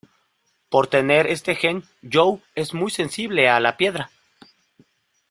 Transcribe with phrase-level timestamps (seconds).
[0.71, 4.09] Por tener este gen Joe es muy sensible a la piedra.